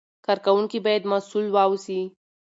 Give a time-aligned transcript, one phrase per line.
[0.25, 1.99] کاروونکي باید مسوول واوسي.